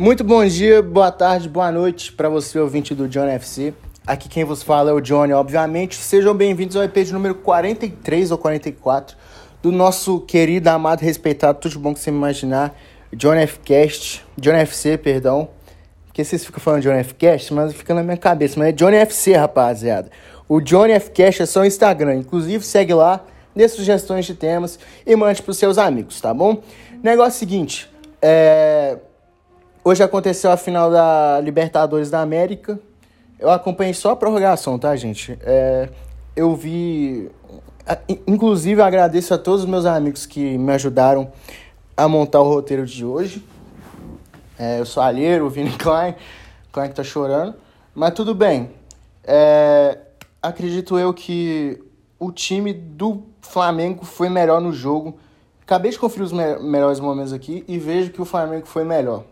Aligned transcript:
Muito 0.00 0.24
bom 0.24 0.42
dia, 0.46 0.80
boa 0.80 1.12
tarde, 1.12 1.46
boa 1.46 1.70
noite 1.70 2.10
para 2.10 2.26
você, 2.30 2.58
ouvinte 2.58 2.94
do 2.94 3.06
John 3.06 3.26
FC. 3.26 3.74
Aqui 4.06 4.30
quem 4.30 4.44
vos 4.44 4.62
fala 4.62 4.88
é 4.88 4.94
o 4.94 4.98
Johnny, 4.98 5.34
obviamente. 5.34 5.94
Sejam 5.96 6.34
bem-vindos 6.34 6.74
ao 6.74 6.82
EP 6.82 7.04
de 7.04 7.12
número 7.12 7.34
43 7.34 8.30
ou 8.30 8.38
44 8.38 9.14
do 9.60 9.70
nosso 9.70 10.20
querido, 10.20 10.70
amado, 10.70 11.00
respeitado, 11.02 11.58
tudo 11.58 11.78
bom 11.78 11.92
que 11.92 12.00
você 12.00 12.08
imaginar, 12.08 12.74
John 13.12 13.34
F. 13.34 13.58
Cast, 13.58 14.24
John 14.38 14.54
FC, 14.54 14.96
perdão. 14.96 15.50
Porque 16.06 16.24
vocês 16.24 16.46
ficam 16.46 16.60
falando 16.60 16.80
John 16.80 16.94
F. 16.94 17.12
Cast, 17.12 17.52
mas 17.52 17.74
fica 17.74 17.92
na 17.92 18.02
minha 18.02 18.16
cabeça. 18.16 18.58
Mas 18.58 18.70
é 18.70 18.72
Johnny 18.72 18.96
FC, 18.96 19.34
rapaziada. 19.34 20.10
O 20.48 20.62
Johnny 20.62 20.94
F. 20.94 21.10
Cast 21.10 21.42
é 21.42 21.46
só 21.46 21.60
o 21.60 21.66
Instagram. 21.66 22.14
Inclusive, 22.14 22.64
segue 22.64 22.94
lá, 22.94 23.22
dê 23.54 23.68
sugestões 23.68 24.24
de 24.24 24.34
temas 24.34 24.78
e 25.06 25.14
mande 25.14 25.42
pros 25.42 25.58
seus 25.58 25.76
amigos, 25.76 26.22
tá 26.22 26.32
bom? 26.32 26.62
Negócio 27.02 27.38
seguinte, 27.38 27.86
é... 28.22 28.96
Hoje 29.82 30.02
aconteceu 30.02 30.50
a 30.50 30.58
final 30.58 30.90
da 30.90 31.40
Libertadores 31.40 32.10
da 32.10 32.20
América. 32.20 32.78
Eu 33.38 33.50
acompanhei 33.50 33.94
só 33.94 34.10
a 34.10 34.16
prorrogação, 34.16 34.78
tá, 34.78 34.94
gente? 34.94 35.38
É... 35.40 35.88
Eu 36.36 36.54
vi... 36.54 37.30
Inclusive, 38.26 38.82
agradeço 38.82 39.32
a 39.32 39.38
todos 39.38 39.62
os 39.62 39.66
meus 39.66 39.86
amigos 39.86 40.26
que 40.26 40.58
me 40.58 40.70
ajudaram 40.72 41.32
a 41.96 42.06
montar 42.06 42.42
o 42.42 42.44
roteiro 42.44 42.84
de 42.84 43.06
hoje. 43.06 43.42
É, 44.58 44.78
eu 44.78 44.84
sou 44.84 45.02
alheiro, 45.02 45.46
o 45.46 45.50
Vini 45.50 45.72
Klein, 45.78 46.14
Klein 46.70 46.90
que 46.90 46.94
tá 46.94 47.02
chorando. 47.02 47.54
Mas 47.94 48.12
tudo 48.12 48.34
bem. 48.34 48.70
É, 49.24 49.96
acredito 50.42 50.98
eu 50.98 51.14
que 51.14 51.82
o 52.18 52.30
time 52.30 52.74
do 52.74 53.22
Flamengo 53.40 54.04
foi 54.04 54.28
melhor 54.28 54.60
no 54.60 54.74
jogo. 54.74 55.18
Acabei 55.62 55.90
de 55.90 55.98
conferir 55.98 56.26
os 56.26 56.32
me 56.32 56.58
melhores 56.58 57.00
momentos 57.00 57.32
aqui 57.32 57.64
e 57.66 57.78
vejo 57.78 58.10
que 58.10 58.20
o 58.20 58.26
Flamengo 58.26 58.66
foi 58.66 58.84
melhor. 58.84 59.24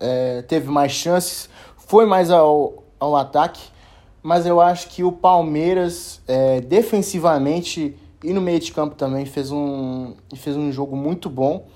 É, 0.00 0.42
teve 0.42 0.70
mais 0.70 0.92
chances, 0.92 1.48
foi 1.76 2.06
mais 2.06 2.30
ao, 2.30 2.82
ao 2.98 3.14
ataque, 3.14 3.60
mas 4.22 4.46
eu 4.46 4.60
acho 4.60 4.88
que 4.88 5.04
o 5.04 5.12
Palmeiras, 5.12 6.22
é, 6.26 6.60
defensivamente 6.62 7.96
e 8.22 8.32
no 8.32 8.40
meio 8.40 8.60
de 8.60 8.72
campo 8.72 8.94
também, 8.94 9.24
fez 9.24 9.50
um, 9.50 10.14
fez 10.36 10.56
um 10.56 10.70
jogo 10.70 10.96
muito 10.96 11.30
bom. 11.30 11.66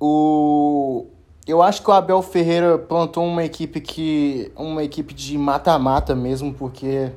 O, 0.00 1.06
eu 1.46 1.60
acho 1.60 1.82
que 1.82 1.90
o 1.90 1.92
Abel 1.92 2.22
Ferreira 2.22 2.78
plantou 2.78 3.24
uma 3.24 3.44
equipe 3.44 3.80
que. 3.80 4.52
uma 4.56 4.82
equipe 4.82 5.12
de 5.12 5.36
mata-mata 5.36 6.14
mesmo, 6.14 6.54
porque 6.54 7.10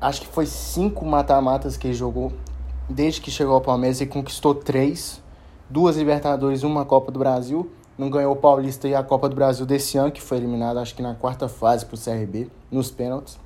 acho 0.00 0.20
que 0.20 0.26
foi 0.26 0.46
cinco 0.46 1.04
mata-matas 1.04 1.76
que 1.76 1.88
ele 1.88 1.94
jogou 1.94 2.32
desde 2.88 3.20
que 3.20 3.30
chegou 3.30 3.54
ao 3.54 3.60
Palmeiras 3.60 4.00
e 4.00 4.06
conquistou 4.06 4.54
três. 4.54 5.20
Duas 5.70 5.96
Libertadores 5.96 6.62
uma 6.62 6.84
Copa 6.84 7.10
do 7.10 7.18
Brasil. 7.18 7.70
Não 7.96 8.08
ganhou 8.10 8.32
o 8.32 8.36
Paulista 8.36 8.88
e 8.88 8.94
a 8.94 9.02
Copa 9.02 9.28
do 9.28 9.34
Brasil 9.34 9.66
desse 9.66 9.98
ano, 9.98 10.10
que 10.10 10.22
foi 10.22 10.38
eliminado 10.38 10.78
acho 10.78 10.94
que 10.94 11.02
na 11.02 11.14
quarta 11.14 11.48
fase 11.48 11.84
pro 11.84 11.98
CRB, 11.98 12.48
nos 12.70 12.90
pênaltis. 12.90 13.38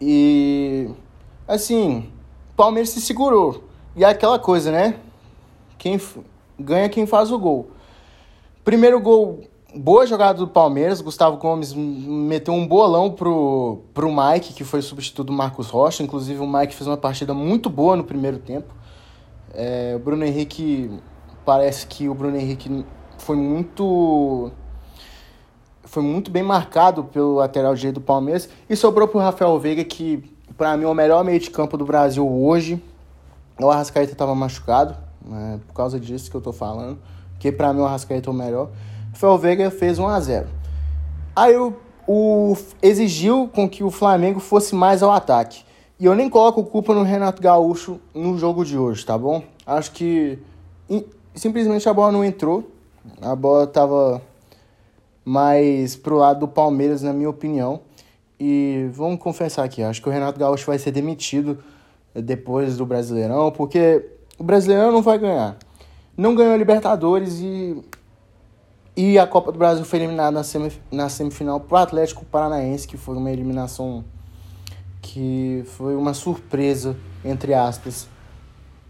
E 0.00 0.90
assim, 1.46 2.10
o 2.52 2.56
Palmeiras 2.56 2.90
se 2.90 3.00
segurou. 3.00 3.64
E 3.94 4.04
é 4.04 4.08
aquela 4.08 4.38
coisa, 4.38 4.72
né? 4.72 4.96
Quem 5.78 6.00
ganha 6.58 6.88
quem 6.88 7.06
faz 7.06 7.30
o 7.30 7.38
gol. 7.38 7.70
Primeiro 8.64 8.98
gol, 9.00 9.44
boa 9.74 10.06
jogada 10.06 10.38
do 10.38 10.48
Palmeiras. 10.48 11.00
Gustavo 11.00 11.36
Gomes 11.36 11.74
meteu 11.74 12.54
um 12.54 12.66
bolão 12.66 13.10
pro, 13.10 13.80
pro 13.92 14.10
Mike, 14.10 14.54
que 14.54 14.64
foi 14.64 14.80
substituto 14.82 15.26
do 15.26 15.32
Marcos 15.32 15.68
Rocha. 15.68 16.02
Inclusive, 16.02 16.40
o 16.40 16.46
Mike 16.46 16.74
fez 16.74 16.86
uma 16.86 16.96
partida 16.96 17.34
muito 17.34 17.68
boa 17.68 17.96
no 17.96 18.04
primeiro 18.04 18.38
tempo. 18.38 18.74
É, 19.52 19.92
o 19.94 19.98
Bruno 19.98 20.24
Henrique, 20.24 20.90
parece 21.44 21.86
que 21.86 22.08
o 22.08 22.14
Bruno 22.14 22.36
Henrique 22.36 22.84
foi 23.18 23.36
muito 23.36 24.50
foi 25.84 26.02
muito 26.02 26.30
bem 26.30 26.42
marcado 26.42 27.04
pelo 27.04 27.36
lateral 27.36 27.74
direito 27.74 27.96
do 27.96 28.00
Palmeiras 28.00 28.48
e 28.68 28.74
sobrou 28.74 29.06
pro 29.06 29.20
Rafael 29.20 29.58
Veiga 29.60 29.84
que 29.84 30.24
para 30.56 30.76
mim 30.76 30.84
é 30.84 30.88
o 30.88 30.94
melhor 30.94 31.22
meio 31.22 31.38
de 31.38 31.50
campo 31.50 31.76
do 31.76 31.84
Brasil 31.84 32.28
hoje. 32.28 32.82
O 33.60 33.70
Arrascaeta 33.70 34.12
estava 34.12 34.34
machucado, 34.34 34.96
né, 35.24 35.60
por 35.68 35.74
causa 35.74 36.00
disso 36.00 36.28
que 36.30 36.36
eu 36.36 36.40
tô 36.40 36.52
falando 36.52 36.98
que 37.44 37.52
para 37.52 37.74
mim 37.74 37.80
o 37.80 37.84
Arrascaeta 37.84 38.30
é 38.30 38.32
o 38.32 38.34
melhor. 38.34 38.70
Rafael 39.12 39.36
Veiga 39.36 39.70
fez 39.70 39.98
1 39.98 40.08
a 40.08 40.18
0 40.18 40.48
Aí 41.36 41.54
o, 41.56 41.74
o, 42.06 42.56
exigiu 42.80 43.50
com 43.52 43.68
que 43.68 43.84
o 43.84 43.90
Flamengo 43.90 44.40
fosse 44.40 44.74
mais 44.74 45.02
ao 45.02 45.12
ataque. 45.12 45.62
E 46.00 46.06
eu 46.06 46.14
nem 46.14 46.30
coloco 46.30 46.64
culpa 46.64 46.94
no 46.94 47.02
Renato 47.02 47.42
Gaúcho 47.42 48.00
no 48.14 48.38
jogo 48.38 48.64
de 48.64 48.78
hoje, 48.78 49.04
tá 49.04 49.18
bom? 49.18 49.42
Acho 49.66 49.92
que 49.92 50.38
simplesmente 51.34 51.88
a 51.88 51.94
bola 51.94 52.12
não 52.12 52.24
entrou. 52.24 52.70
A 53.20 53.34
bola 53.34 53.66
tava 53.66 54.22
mais 55.24 55.96
pro 55.96 56.16
lado 56.16 56.40
do 56.40 56.48
Palmeiras, 56.48 57.02
na 57.02 57.12
minha 57.12 57.30
opinião. 57.30 57.80
E 58.38 58.88
vamos 58.92 59.20
confessar 59.20 59.64
aqui, 59.64 59.82
acho 59.82 60.02
que 60.02 60.08
o 60.08 60.12
Renato 60.12 60.38
Gaúcho 60.38 60.66
vai 60.66 60.78
ser 60.78 60.90
demitido 60.90 61.58
depois 62.14 62.76
do 62.76 62.84
Brasileirão, 62.84 63.50
porque 63.52 64.04
o 64.38 64.44
Brasileirão 64.44 64.90
não 64.90 65.02
vai 65.02 65.18
ganhar 65.18 65.56
não 66.16 66.34
ganhou 66.34 66.54
a 66.54 66.56
Libertadores 66.56 67.40
e, 67.40 67.82
e 68.96 69.18
a 69.18 69.26
Copa 69.26 69.50
do 69.50 69.58
Brasil 69.58 69.84
foi 69.84 69.98
eliminada 69.98 70.30
na, 70.30 70.44
semif 70.44 70.80
na 70.90 71.08
semifinal 71.08 71.60
para 71.60 71.74
o 71.74 71.82
Atlético 71.82 72.24
Paranaense, 72.24 72.86
que 72.86 72.96
foi 72.96 73.16
uma 73.16 73.30
eliminação 73.30 74.04
que 75.02 75.64
foi 75.76 75.94
uma 75.96 76.14
surpresa, 76.14 76.96
entre 77.24 77.52
aspas, 77.52 78.08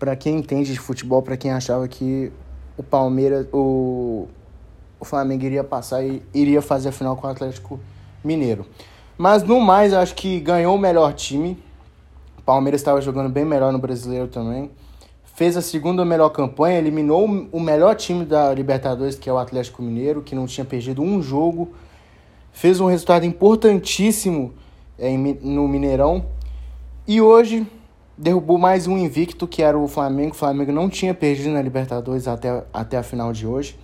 para 0.04 0.14
quem 0.14 0.36
entende 0.36 0.70
de 0.70 0.78
futebol, 0.78 1.22
para 1.22 1.34
quem 1.34 1.50
achava 1.50 1.88
que 1.88 2.30
o 2.76 2.82
Palmeiras, 2.82 3.46
o, 3.50 4.28
o 5.00 5.04
Flamengo 5.06 5.42
iria 5.46 5.64
passar 5.64 6.04
e 6.04 6.22
iria 6.34 6.60
fazer 6.60 6.90
a 6.90 6.92
final 6.92 7.16
com 7.16 7.26
o 7.26 7.30
Atlético 7.30 7.80
Mineiro. 8.22 8.66
Mas 9.16 9.42
no 9.42 9.58
mais, 9.60 9.94
acho 9.94 10.14
que 10.14 10.38
ganhou 10.40 10.74
o 10.76 10.78
melhor 10.78 11.14
time. 11.14 11.56
O 12.36 12.42
Palmeiras 12.42 12.82
estava 12.82 13.00
jogando 13.00 13.30
bem 13.30 13.46
melhor 13.46 13.72
no 13.72 13.78
brasileiro 13.78 14.28
também 14.28 14.70
fez 15.34 15.56
a 15.56 15.62
segunda 15.62 16.04
melhor 16.04 16.28
campanha, 16.28 16.78
eliminou 16.78 17.26
o 17.50 17.58
melhor 17.58 17.96
time 17.96 18.24
da 18.24 18.54
Libertadores, 18.54 19.16
que 19.16 19.28
é 19.28 19.32
o 19.32 19.38
Atlético 19.38 19.82
Mineiro, 19.82 20.22
que 20.22 20.32
não 20.32 20.46
tinha 20.46 20.64
perdido 20.64 21.02
um 21.02 21.20
jogo, 21.20 21.72
fez 22.52 22.78
um 22.78 22.86
resultado 22.86 23.26
importantíssimo 23.26 24.54
é, 24.96 25.10
no 25.16 25.66
Mineirão 25.66 26.26
e 27.04 27.20
hoje 27.20 27.66
derrubou 28.16 28.58
mais 28.58 28.86
um 28.86 28.96
invicto 28.96 29.46
que 29.46 29.62
era 29.62 29.78
o 29.78 29.86
Flamengo. 29.88 30.32
O 30.32 30.38
Flamengo 30.38 30.72
não 30.72 30.88
tinha 30.88 31.14
perdido 31.14 31.50
na 31.50 31.62
Libertadores 31.62 32.28
até, 32.28 32.64
até 32.72 32.96
a 32.96 33.02
final 33.02 33.32
de 33.32 33.46
hoje. 33.46 33.78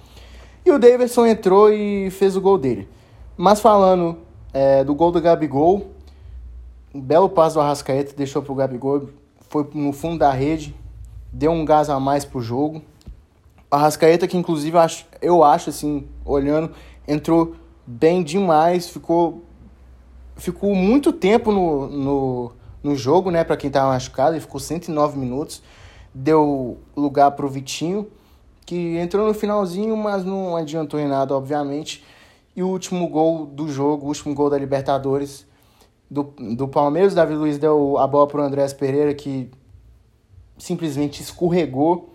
E 0.65 0.71
o 0.71 0.79
Davidson 0.79 1.27
entrou 1.27 1.73
e 1.73 2.11
fez 2.11 2.37
o 2.37 2.41
gol 2.41 2.59
dele. 2.59 2.89
Mas 3.37 3.61
falando 3.61 4.19
é, 4.53 4.85
do 4.85 4.95
gol 4.95 5.11
do 5.11 5.21
Gabigol, 5.21 5.91
um 6.95 7.01
belo 7.01 7.29
passo 7.29 7.55
do 7.55 7.61
Arrascaeta 7.61 8.15
deixou 8.17 8.43
pro 8.43 8.55
Gabigol, 8.55 9.09
foi 9.49 9.69
no 9.75 9.93
fundo 9.93 10.19
da 10.19 10.31
rede, 10.31 10.75
deu 11.33 11.51
um 11.51 11.65
gás 11.65 11.89
a 11.89 11.99
mais 11.99 12.25
pro 12.25 12.41
jogo. 12.41 12.83
A 13.71 13.79
Rascaeta, 13.79 14.27
que 14.27 14.37
inclusive 14.37 14.77
eu 14.77 14.81
acho, 14.81 15.07
eu 15.23 15.45
acho 15.45 15.71
assim, 15.71 16.09
olhando, 16.25 16.73
entrou 17.07 17.55
bem 17.87 18.23
demais, 18.23 18.89
ficou 18.89 19.45
ficou 20.37 20.75
muito 20.75 21.13
tempo 21.13 21.53
no, 21.53 21.87
no, 21.87 22.53
no 22.83 22.97
jogo, 22.97 23.31
né, 23.31 23.45
para 23.45 23.57
quem 23.57 23.71
tava 23.71 23.93
machucado, 23.93 24.33
ele 24.33 24.41
ficou 24.41 24.61
109 24.61 25.19
minutos. 25.19 25.63
Deu 26.13 26.79
lugar 26.97 27.31
pro 27.33 27.49
Vitinho, 27.49 28.09
que 28.67 28.97
entrou 28.97 29.27
no 29.27 29.35
finalzinho, 29.35 29.97
mas 29.97 30.25
não 30.25 30.57
adiantou 30.57 30.99
em 30.99 31.07
nada, 31.07 31.37
obviamente. 31.37 32.05
E 32.57 32.63
o 32.63 32.69
último 32.69 33.09
gol 33.09 33.47
do 33.47 33.69
jogo, 33.69 34.05
o 34.05 34.09
último 34.09 34.35
gol 34.35 34.51
da 34.51 34.59
Libertadores 34.59 35.47
do, 36.11 36.25
do 36.57 36.67
Palmeiras, 36.67 37.15
Davi 37.15 37.35
Luiz 37.35 37.59
deu 37.59 37.97
a 37.99 38.07
bola 38.07 38.27
pro 38.27 38.43
Andrés 38.43 38.73
Pereira, 38.73 39.15
que 39.15 39.51
simplesmente 40.59 41.23
escorregou. 41.23 42.15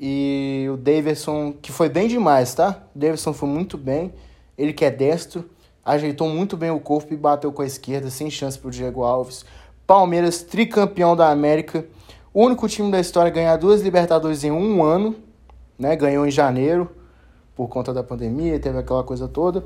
E 0.00 0.66
o 0.72 0.76
Davidson, 0.76 1.52
que 1.60 1.72
foi 1.72 1.88
bem 1.88 2.08
demais, 2.08 2.54
tá? 2.54 2.82
O 2.94 2.98
Davidson 2.98 3.32
foi 3.32 3.48
muito 3.48 3.76
bem. 3.76 4.12
Ele 4.56 4.72
que 4.72 4.84
é 4.84 4.90
destro, 4.90 5.48
ajeitou 5.84 6.28
muito 6.28 6.56
bem 6.56 6.70
o 6.70 6.80
corpo 6.80 7.12
e 7.12 7.16
bateu 7.16 7.52
com 7.52 7.62
a 7.62 7.66
esquerda, 7.66 8.10
sem 8.10 8.30
chance 8.30 8.58
pro 8.58 8.70
Diego 8.70 9.02
Alves. 9.02 9.44
Palmeiras, 9.88 10.42
tricampeão 10.42 11.16
da 11.16 11.30
América. 11.30 11.82
O 12.34 12.44
único 12.44 12.68
time 12.68 12.90
da 12.90 13.00
história 13.00 13.30
a 13.30 13.34
ganhar 13.34 13.56
duas 13.56 13.80
Libertadores 13.80 14.44
em 14.44 14.50
um 14.50 14.82
ano. 14.82 15.16
Né? 15.78 15.96
Ganhou 15.96 16.26
em 16.26 16.30
janeiro, 16.30 16.90
por 17.56 17.68
conta 17.68 17.94
da 17.94 18.02
pandemia, 18.02 18.60
teve 18.60 18.76
aquela 18.76 19.02
coisa 19.02 19.26
toda. 19.26 19.64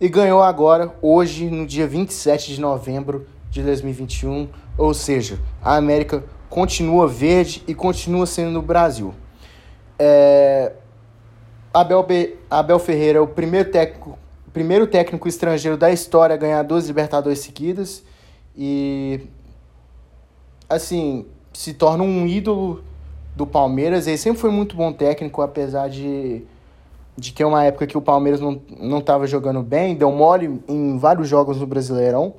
E 0.00 0.08
ganhou 0.08 0.44
agora, 0.44 0.94
hoje, 1.02 1.50
no 1.50 1.66
dia 1.66 1.88
27 1.88 2.54
de 2.54 2.60
novembro 2.60 3.26
de 3.50 3.64
2021. 3.64 4.48
Ou 4.78 4.94
seja, 4.94 5.40
a 5.60 5.74
América 5.74 6.22
continua 6.48 7.08
verde 7.08 7.64
e 7.66 7.74
continua 7.74 8.26
sendo 8.26 8.52
no 8.52 8.62
Brasil. 8.62 9.12
É, 9.98 10.70
Abel, 11.72 12.04
Be, 12.04 12.36
Abel 12.48 12.78
Ferreira 12.78 13.18
é 13.18 13.20
o 13.20 13.26
primeiro 13.26 13.72
técnico, 13.72 14.16
primeiro 14.52 14.86
técnico 14.86 15.26
estrangeiro 15.26 15.76
da 15.76 15.90
história 15.90 16.34
a 16.34 16.36
ganhar 16.36 16.62
duas 16.62 16.86
Libertadores 16.86 17.40
seguidas 17.40 18.04
e 18.56 19.26
assim 20.68 21.26
se 21.52 21.74
torna 21.74 22.02
um 22.02 22.26
ídolo 22.26 22.82
do 23.36 23.46
Palmeiras. 23.46 24.06
Ele 24.06 24.18
sempre 24.18 24.40
foi 24.40 24.50
muito 24.50 24.76
bom 24.76 24.92
técnico, 24.92 25.42
apesar 25.42 25.88
de 25.88 26.44
de 27.16 27.32
é 27.42 27.46
uma 27.46 27.64
época 27.64 27.86
que 27.86 27.96
o 27.96 28.02
Palmeiras 28.02 28.40
não, 28.40 28.60
não 28.78 29.00
jogando 29.26 29.62
bem, 29.62 29.94
deu 29.94 30.10
mole 30.10 30.60
em 30.66 30.98
vários 30.98 31.28
jogos 31.28 31.58
no 31.58 31.66
Brasileirão. 31.66 32.34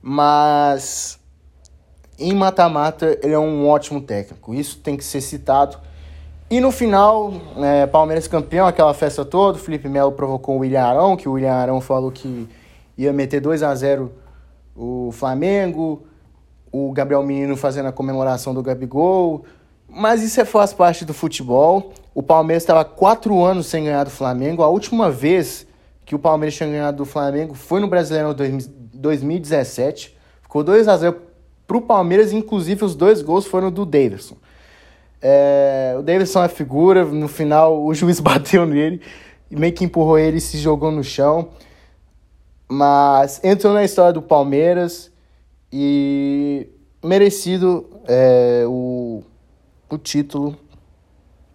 Mas 0.00 1.18
em 2.18 2.34
mata-mata 2.34 3.18
ele 3.22 3.34
é 3.34 3.38
um 3.38 3.68
ótimo 3.68 4.00
técnico. 4.00 4.54
Isso 4.54 4.78
tem 4.78 4.96
que 4.96 5.04
ser 5.04 5.20
citado. 5.20 5.78
E 6.50 6.60
no 6.60 6.70
final, 6.70 7.32
é, 7.58 7.86
Palmeiras 7.86 8.28
campeão, 8.28 8.66
aquela 8.66 8.94
festa 8.94 9.24
toda, 9.24 9.58
o 9.58 9.60
Felipe 9.60 9.88
Melo 9.88 10.12
provocou 10.12 10.56
o 10.56 10.58
William 10.60 10.82
Arão, 10.82 11.16
que 11.16 11.28
o 11.28 11.32
William 11.32 11.52
Arão 11.52 11.80
falou 11.80 12.10
que 12.10 12.48
ia 12.96 13.12
meter 13.12 13.40
2 13.40 13.62
a 13.62 13.74
0 13.74 14.12
o 14.76 15.10
Flamengo, 15.12 16.02
o 16.74 16.90
Gabriel 16.90 17.22
Menino 17.22 17.56
fazendo 17.56 17.86
a 17.86 17.92
comemoração 17.92 18.52
do 18.52 18.60
Gabigol. 18.60 19.44
Mas 19.88 20.24
isso 20.24 20.40
é, 20.40 20.44
faz 20.44 20.72
parte 20.72 21.04
do 21.04 21.14
futebol. 21.14 21.92
O 22.12 22.20
Palmeiras 22.20 22.64
estava 22.64 22.84
quatro 22.84 23.44
anos 23.44 23.66
sem 23.66 23.84
ganhar 23.84 24.02
do 24.02 24.10
Flamengo. 24.10 24.60
A 24.60 24.66
última 24.66 25.08
vez 25.08 25.68
que 26.04 26.16
o 26.16 26.18
Palmeiras 26.18 26.56
tinha 26.56 26.68
ganhado 26.68 26.96
do 26.96 27.04
Flamengo 27.04 27.54
foi 27.54 27.80
no 27.80 27.86
Brasileirão 27.86 28.34
2017. 28.34 30.16
Ficou 30.42 30.64
2 30.64 30.88
a 30.88 30.96
0 30.96 31.16
para 31.64 31.76
o 31.76 31.80
Palmeiras, 31.80 32.32
inclusive 32.32 32.84
os 32.84 32.96
dois 32.96 33.22
gols 33.22 33.46
foram 33.46 33.70
do 33.70 33.86
Davidson. 33.86 34.36
É, 35.22 35.94
o 35.96 36.02
Davidson 36.02 36.42
é 36.42 36.48
figura, 36.48 37.04
no 37.04 37.28
final 37.28 37.84
o 37.84 37.94
juiz 37.94 38.18
bateu 38.20 38.66
nele, 38.66 39.00
meio 39.48 39.72
que 39.72 39.84
empurrou 39.84 40.18
ele 40.18 40.38
e 40.38 40.40
se 40.40 40.58
jogou 40.58 40.90
no 40.90 41.04
chão. 41.04 41.50
Mas 42.68 43.40
entrou 43.44 43.72
na 43.72 43.84
história 43.84 44.12
do 44.12 44.20
Palmeiras 44.20 45.13
e 45.76 46.68
merecido 47.02 47.90
é, 48.06 48.62
o, 48.64 49.24
o 49.90 49.98
título. 49.98 50.54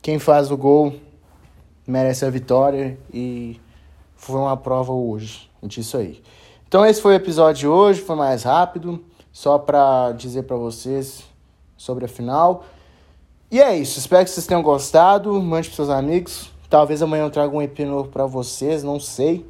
Quem 0.02 0.20
faz 0.20 0.52
o 0.52 0.58
gol 0.58 0.94
merece 1.88 2.26
a 2.26 2.30
vitória 2.30 3.00
e 3.14 3.58
foi 4.18 4.36
uma 4.36 4.58
prova 4.58 4.92
hoje 4.92 5.50
disso 5.64 5.96
aí. 5.96 6.22
Então 6.68 6.86
esse 6.86 7.02
foi 7.02 7.14
o 7.14 7.16
episódio 7.16 7.62
de 7.62 7.68
hoje, 7.70 8.02
foi 8.02 8.18
mais 8.18 8.44
rápido, 8.44 9.02
só 9.32 9.58
para 9.58 10.12
dizer 10.12 10.44
para 10.44 10.58
vocês 10.58 11.24
sobre 11.78 12.04
a 12.04 12.10
final. 12.10 12.66
E 13.50 13.62
é 13.62 13.78
isso, 13.78 14.00
espero 14.00 14.26
que 14.26 14.32
vocês 14.32 14.46
tenham 14.46 14.62
gostado, 14.62 15.34
mande 15.42 15.70
para 15.70 15.78
seus 15.78 15.90
amigos. 15.90 16.52
Talvez 16.70 17.02
amanhã 17.02 17.24
eu 17.24 17.30
traga 17.30 17.56
um 17.56 17.62
EP 17.62 17.80
novo 17.80 18.10
para 18.10 18.26
vocês, 18.26 18.84
não 18.84 19.00
sei. 19.00 19.46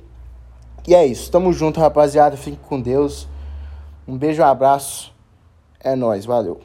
E 0.87 0.93
é 0.93 1.07
isso, 1.07 1.31
tamo 1.31 1.51
junto, 1.51 1.79
rapaziada, 1.79 2.37
fique 2.37 2.57
com 2.57 2.79
Deus. 2.79 3.27
Um 4.09 4.17
beijo, 4.17 4.41
um 4.41 4.45
abraço. 4.45 5.13
É 5.79 5.95
nóis, 5.95 6.25
valeu. 6.25 6.59